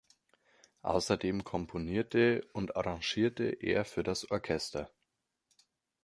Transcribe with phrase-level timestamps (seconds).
[0.81, 4.89] Außerdem komponierte und arrangierte er für das Orchester.